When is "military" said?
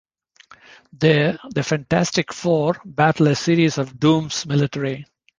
4.47-5.05